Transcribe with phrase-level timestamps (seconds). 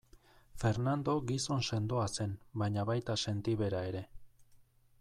[0.61, 4.03] Fernando gizon sendoa zen baina baita sentibera ere.